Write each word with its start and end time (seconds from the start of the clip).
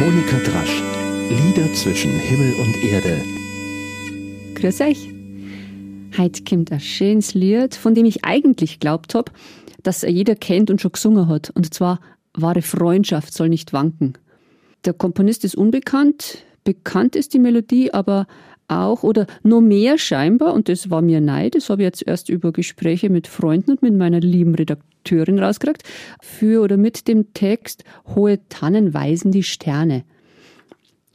Monika 0.00 0.38
Drasch. 0.38 0.82
Lieder 1.28 1.72
zwischen 1.74 2.18
Himmel 2.18 2.54
und 2.54 2.82
Erde. 2.82 3.20
Grüß 4.54 4.80
euch. 4.80 5.08
Heute 6.16 6.44
kommt 6.44 6.72
ein 6.72 6.80
schönes 6.80 7.34
Lied, 7.34 7.74
von 7.74 7.94
dem 7.94 8.06
ich 8.06 8.24
eigentlich 8.24 8.80
glaubt 8.80 9.14
habe, 9.14 9.30
dass 9.82 10.02
er 10.02 10.10
jeder 10.10 10.34
kennt 10.34 10.70
und 10.70 10.80
schon 10.80 10.92
gesungen 10.92 11.28
hat. 11.28 11.50
Und 11.50 11.74
zwar 11.74 12.00
Wahre 12.34 12.62
Freundschaft 12.62 13.34
soll 13.34 13.50
nicht 13.50 13.72
wanken. 13.72 14.14
Der 14.84 14.94
Komponist 14.94 15.44
ist 15.44 15.56
unbekannt, 15.56 16.38
bekannt 16.64 17.14
ist 17.14 17.34
die 17.34 17.38
Melodie 17.38 17.92
aber 17.92 18.26
auch 18.72 19.02
oder 19.02 19.26
nur 19.42 19.60
mehr 19.60 19.98
scheinbar, 19.98 20.54
und 20.54 20.68
das 20.68 20.90
war 20.90 21.02
mir 21.02 21.20
neid, 21.20 21.54
das 21.54 21.70
habe 21.70 21.82
ich 21.82 21.86
jetzt 21.86 22.06
erst 22.06 22.28
über 22.28 22.52
Gespräche 22.52 23.10
mit 23.10 23.26
Freunden 23.26 23.72
und 23.72 23.82
mit 23.82 23.94
meiner 23.94 24.20
lieben 24.20 24.54
Redakteurin 24.54 25.38
rausgekriegt, 25.38 25.82
für 26.20 26.62
oder 26.62 26.76
mit 26.76 27.08
dem 27.08 27.32
Text 27.34 27.84
Hohe 28.14 28.38
Tannen 28.48 28.94
weisen 28.94 29.32
die 29.32 29.42
Sterne. 29.42 30.04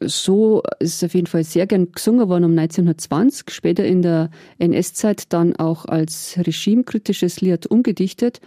So 0.00 0.62
ist 0.78 0.96
es 0.96 1.04
auf 1.04 1.14
jeden 1.14 1.26
Fall 1.26 1.42
sehr 1.42 1.66
gern 1.66 1.90
gesungen 1.90 2.28
worden 2.28 2.44
um 2.44 2.56
1920, 2.56 3.50
später 3.50 3.84
in 3.84 4.02
der 4.02 4.30
NS-Zeit 4.58 5.32
dann 5.32 5.56
auch 5.56 5.86
als 5.86 6.38
regimekritisches 6.38 7.40
Lied 7.40 7.66
umgedichtet. 7.66 8.40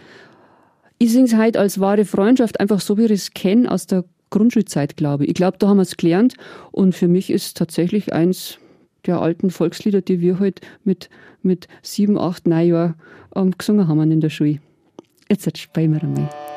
Ich 0.98 1.12
singe 1.12 1.26
es 1.26 1.36
heute 1.36 1.60
als 1.60 1.80
wahre 1.80 2.06
Freundschaft, 2.06 2.60
einfach 2.60 2.80
so 2.80 2.98
wie 2.98 3.06
ich 3.06 3.12
es 3.12 3.32
kenne 3.32 3.70
aus 3.70 3.86
der 3.86 4.06
Grundschulzeit, 4.30 4.96
glaube 4.96 5.26
ich. 5.26 5.32
Ich 5.32 5.36
glaube, 5.36 5.58
da 5.58 5.68
haben 5.68 5.78
wir 5.78 5.82
es 5.82 5.98
gelernt 5.98 6.36
und 6.72 6.96
für 6.96 7.10
mich 7.10 7.30
ist 7.30 7.58
tatsächlich 7.58 8.14
eins 8.14 8.60
der 9.06 9.22
alten 9.22 9.50
Volkslieder, 9.50 10.02
die 10.02 10.22
wir 10.22 10.40
heute 10.40 10.62
halt 10.66 10.80
mit, 10.84 11.10
mit 11.42 11.68
sieben, 11.82 12.18
acht, 12.18 12.48
neun 12.48 12.68
Jahren 12.68 12.96
ähm, 13.36 13.52
gesungen 13.58 13.88
haben 13.88 14.12
in 14.12 14.22
der 14.22 14.30
Schule. 14.30 14.60
Jetzt 15.30 15.58
spielen 15.58 15.94
wir 15.94 16.04
einmal. 16.04 16.51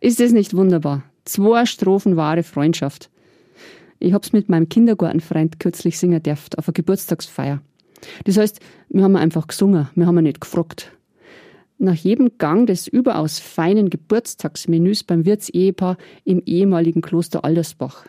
Ist 0.00 0.20
es 0.20 0.32
nicht 0.32 0.54
wunderbar? 0.54 1.02
Zwei 1.24 1.66
Strophen 1.66 2.16
wahre 2.16 2.42
Freundschaft. 2.42 3.10
Ich 3.98 4.12
hab's 4.12 4.32
mit 4.32 4.48
meinem 4.48 4.68
Kindergartenfreund 4.68 5.58
kürzlich 5.58 5.98
singen 5.98 6.22
dürft 6.22 6.58
auf 6.58 6.68
einer 6.68 6.74
Geburtstagsfeier. 6.74 7.62
Das 8.24 8.36
heißt, 8.36 8.60
wir 8.90 9.02
haben 9.02 9.16
einfach 9.16 9.46
gesungen, 9.46 9.88
wir 9.94 10.06
haben 10.06 10.22
nicht 10.22 10.40
gefragt. 10.40 10.92
Nach 11.78 11.94
jedem 11.94 12.38
Gang 12.38 12.66
des 12.66 12.86
überaus 12.86 13.38
feinen 13.38 13.90
Geburtstagsmenüs 13.90 15.04
beim 15.04 15.24
Wirtsehepaar 15.24 15.96
im 16.24 16.42
ehemaligen 16.44 17.00
Kloster 17.00 17.44
Aldersbach. 17.44 18.06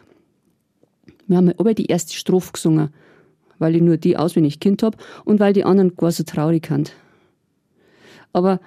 Wir 1.28 1.38
haben 1.38 1.52
aber 1.58 1.74
die 1.74 1.88
erste 1.88 2.14
Strophe 2.14 2.54
gesungen, 2.54 2.90
weil 3.60 3.76
ich 3.76 3.82
nur 3.82 3.98
die 3.98 4.18
auswendig 4.18 4.60
Kind 4.60 4.84
hab 4.84 4.98
und 5.26 5.40
weil 5.40 5.54
die 5.54 5.66
anderen 5.66 5.96
gar 5.96 6.12
so 6.12 6.24
traurig 6.24 6.68
sind. 6.68 6.94
Aber 8.32 8.60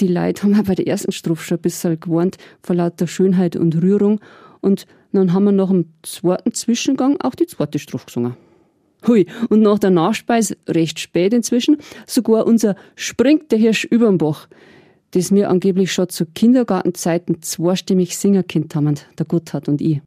die 0.00 0.08
Leute 0.08 0.42
haben 0.42 0.64
bei 0.64 0.74
der 0.74 0.86
ersten 0.86 1.12
Strophe 1.12 1.42
schon 1.42 1.58
ein 1.58 1.62
bisschen 1.62 2.00
gewarnt 2.00 2.36
vor 2.62 2.76
lauter 2.76 3.06
Schönheit 3.06 3.56
und 3.56 3.82
Rührung. 3.82 4.20
Und 4.60 4.86
dann 5.12 5.32
haben 5.32 5.44
wir 5.44 5.52
nach 5.52 5.68
dem 5.68 5.86
zweiten 6.02 6.52
Zwischengang 6.52 7.20
auch 7.20 7.34
die 7.34 7.46
zweite 7.46 7.78
Strophe 7.78 8.06
gesungen. 8.06 8.36
Hui, 9.06 9.26
und 9.48 9.60
nach 9.60 9.78
der 9.78 9.90
Nachspeise, 9.90 10.56
recht 10.68 10.98
spät 10.98 11.32
inzwischen, 11.32 11.78
sogar 12.06 12.46
unser 12.46 12.74
Springt 12.96 13.52
der 13.52 13.58
Hirsch 13.58 13.84
überm 13.84 14.18
Bach, 14.18 14.48
das 15.12 15.30
mir 15.30 15.50
angeblich 15.50 15.92
schon 15.92 16.08
zu 16.08 16.26
Kindergartenzeiten 16.26 17.40
zweistimmig 17.40 18.16
Singerkind 18.16 18.74
haben, 18.74 18.96
der 19.16 19.26
Gotthard 19.26 19.68
und 19.68 19.80
ich. 19.80 20.00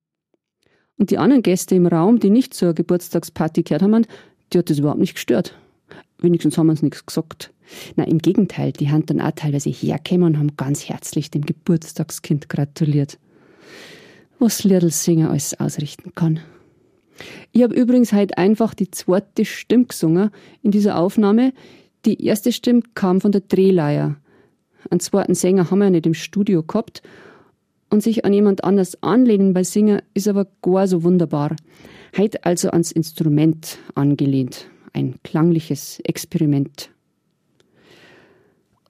Und 0.97 1.09
die 1.09 1.17
anderen 1.17 1.41
Gäste 1.41 1.73
im 1.75 1.87
Raum, 1.87 2.19
die 2.19 2.29
nicht 2.29 2.53
zur 2.53 2.73
Geburtstagsparty 2.73 3.63
gehört 3.63 3.81
haben, 3.81 4.05
die 4.51 4.59
hat 4.59 4.69
das 4.69 4.79
überhaupt 4.79 4.99
nicht 4.99 5.15
gestört. 5.15 5.57
Wenigstens 6.19 6.57
haben 6.57 6.67
wir 6.67 6.71
uns 6.71 6.83
nichts 6.83 7.05
gesagt. 7.05 7.51
Na, 7.95 8.03
im 8.03 8.19
Gegenteil, 8.19 8.71
die 8.71 8.89
haben 8.89 9.05
dann 9.05 9.21
auch 9.21 9.31
teilweise 9.31 9.69
hergekommen 9.69 10.33
und 10.33 10.37
haben 10.37 10.57
ganz 10.57 10.87
herzlich 10.87 11.31
dem 11.31 11.45
Geburtstagskind 11.45 12.49
gratuliert. 12.49 13.17
Was 14.39 14.63
Liedl 14.63 14.91
alles 15.25 15.59
ausrichten 15.59 16.13
kann. 16.15 16.39
Ich 17.51 17.61
habe 17.61 17.75
übrigens 17.75 18.13
heute 18.13 18.37
einfach 18.37 18.73
die 18.73 18.89
zweite 18.89 19.45
Stimme 19.45 19.85
gesungen 19.85 20.31
in 20.63 20.71
dieser 20.71 20.97
Aufnahme. 20.97 21.53
Die 22.05 22.25
erste 22.25 22.51
Stimme 22.51 22.81
kam 22.95 23.21
von 23.21 23.31
der 23.31 23.41
Drehleier. 23.41 24.17
Einen 24.89 24.99
zweiten 24.99 25.35
Sänger 25.35 25.69
haben 25.69 25.79
wir 25.79 25.85
ja 25.85 25.91
nicht 25.91 26.07
im 26.07 26.13
Studio 26.13 26.63
gehabt. 26.63 27.03
Und 27.89 28.01
sich 28.01 28.23
an 28.23 28.33
jemand 28.33 28.63
anders 28.63 29.03
anlehnen 29.03 29.53
bei 29.53 29.63
Singen 29.63 30.01
ist 30.13 30.27
aber 30.27 30.47
gar 30.61 30.87
so 30.87 31.03
wunderbar. 31.03 31.55
Heute 32.17 32.43
also 32.45 32.69
ans 32.69 32.91
Instrument 32.91 33.77
angelehnt. 33.95 34.67
Ein 34.93 35.15
klangliches 35.23 35.99
Experiment. 36.03 36.89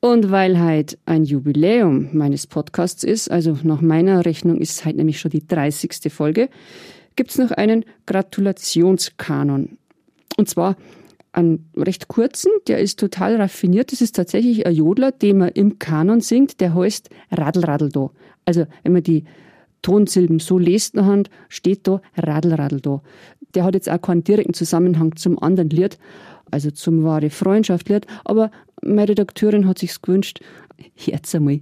Und 0.03 0.31
weil 0.31 0.59
heute 0.59 0.97
ein 1.05 1.25
Jubiläum 1.25 2.09
meines 2.11 2.47
Podcasts 2.47 3.03
ist, 3.03 3.29
also 3.29 3.55
nach 3.61 3.81
meiner 3.81 4.25
Rechnung 4.25 4.57
ist 4.57 4.71
es 4.71 4.85
heute 4.85 4.97
nämlich 4.97 5.19
schon 5.19 5.29
die 5.29 5.45
30. 5.45 6.11
Folge, 6.11 6.49
gibt 7.15 7.29
es 7.29 7.37
noch 7.37 7.51
einen 7.51 7.85
Gratulationskanon. 8.07 9.77
Und 10.37 10.49
zwar 10.49 10.75
einen 11.33 11.69
recht 11.77 12.07
kurzen, 12.07 12.51
der 12.67 12.79
ist 12.79 12.99
total 12.99 13.35
raffiniert. 13.35 13.91
Das 13.91 14.01
ist 14.01 14.15
tatsächlich 14.15 14.65
ein 14.65 14.73
Jodler, 14.73 15.11
den 15.11 15.37
man 15.37 15.49
im 15.49 15.77
Kanon 15.77 16.19
singt, 16.21 16.61
der 16.61 16.73
heißt 16.73 17.11
Radl 17.29 17.63
Radl. 17.63 18.09
Also 18.45 18.65
wenn 18.81 18.93
man 18.93 19.03
die 19.03 19.25
Tonsilben 19.83 20.39
so 20.39 20.57
lest 20.57 20.95
nachher, 20.95 21.25
steht 21.47 21.87
da 21.87 22.01
Radl 22.17 22.53
Radl. 22.53 23.01
Der 23.53 23.63
hat 23.63 23.75
jetzt 23.75 23.87
auch 23.87 24.01
keinen 24.01 24.23
direkten 24.23 24.55
Zusammenhang 24.55 25.15
zum 25.15 25.37
anderen 25.37 25.69
Lied, 25.69 25.99
also 26.49 26.71
zum 26.71 27.03
wahre 27.03 27.29
Freundschaft 27.29 27.87
Lied, 27.89 28.07
aber 28.25 28.49
meine 28.81 29.09
Redakteurin 29.09 29.67
hat 29.67 29.79
sich's 29.79 30.01
gewünscht. 30.01 30.39
Jetzt 30.95 31.35
einmal. 31.35 31.61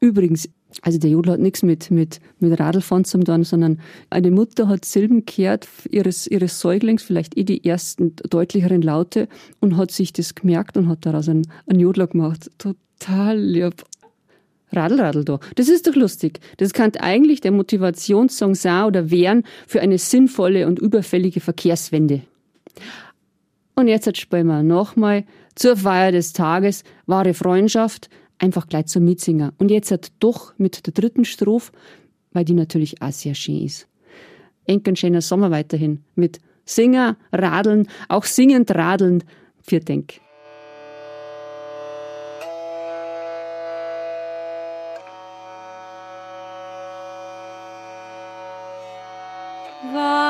Übrigens, 0.00 0.48
also 0.82 0.98
der 0.98 1.10
Jodel 1.10 1.32
hat 1.32 1.40
nichts 1.40 1.62
mit, 1.62 1.90
mit, 1.90 2.20
mit 2.38 2.58
Radlfahren 2.58 3.04
zu 3.04 3.18
tun, 3.18 3.44
sondern 3.44 3.80
eine 4.08 4.30
Mutter 4.30 4.68
hat 4.68 4.84
Silben 4.84 5.26
gehört 5.26 5.68
ihres, 5.90 6.26
ihres 6.26 6.60
Säuglings, 6.60 7.02
vielleicht 7.02 7.36
eh 7.36 7.44
die 7.44 7.64
ersten 7.64 8.16
deutlicheren 8.28 8.82
Laute 8.82 9.28
und 9.60 9.76
hat 9.76 9.90
sich 9.90 10.12
das 10.12 10.34
gemerkt 10.34 10.76
und 10.76 10.88
hat 10.88 11.04
daraus 11.04 11.28
einen, 11.28 11.46
einen 11.66 11.80
Jodler 11.80 12.06
gemacht. 12.06 12.50
Total 12.58 13.38
lieb. 13.38 13.84
Radl, 14.72 15.00
Radl 15.00 15.24
da. 15.24 15.40
Das 15.56 15.68
ist 15.68 15.86
doch 15.86 15.94
lustig. 15.94 16.40
Das 16.58 16.72
kann 16.72 16.92
eigentlich 16.98 17.40
der 17.40 17.52
Motivationssong 17.52 18.54
sein 18.54 18.84
oder 18.84 19.10
wären 19.10 19.44
für 19.66 19.80
eine 19.80 19.98
sinnvolle 19.98 20.66
und 20.66 20.78
überfällige 20.78 21.40
Verkehrswende. 21.40 22.22
Und 23.74 23.88
jetzt 23.88 24.16
spielen 24.16 24.46
wir 24.46 24.62
nochmal 24.62 25.24
zur 25.54 25.76
Feier 25.76 26.12
des 26.12 26.32
Tages 26.32 26.84
wahre 27.06 27.34
Freundschaft, 27.34 28.08
einfach 28.38 28.68
gleich 28.68 28.86
zum 28.86 29.04
Mitsinger. 29.04 29.52
Und 29.58 29.70
jetzt 29.70 29.90
hat 29.90 30.12
doch 30.20 30.54
mit 30.58 30.86
der 30.86 30.92
dritten 30.92 31.24
Strophe, 31.24 31.72
weil 32.32 32.44
die 32.44 32.54
natürlich 32.54 33.02
auch 33.02 33.12
sehr 33.12 33.34
schön 33.34 33.64
ist. 33.64 33.88
Enken 34.66 34.96
schöner 34.96 35.20
Sommer 35.20 35.50
weiterhin 35.50 36.00
mit 36.14 36.38
Singer, 36.64 37.16
Radeln, 37.32 37.88
auch 38.08 38.24
singend 38.24 38.70
Radeln, 38.72 39.24
für 39.62 39.80
Denk. 39.80 40.20
Wahre 49.82 50.29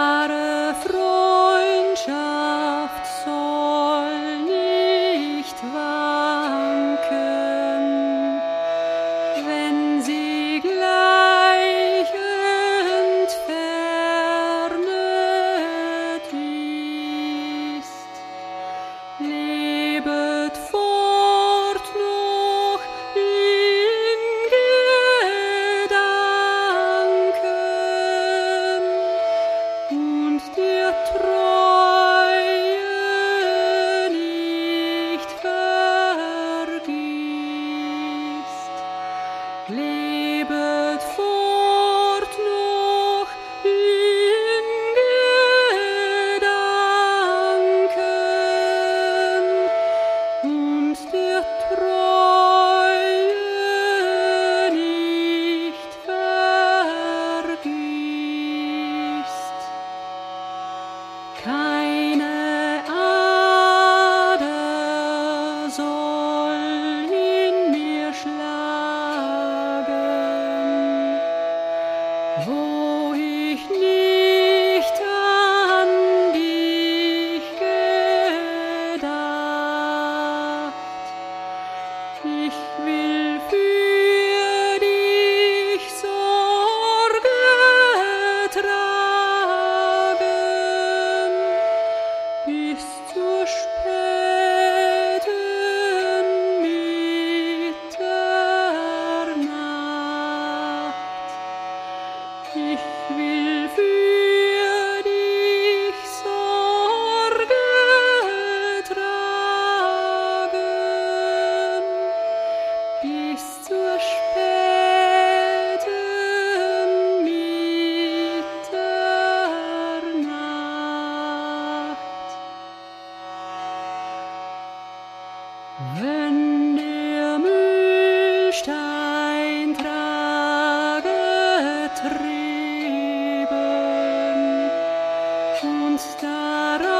und 136.00 136.99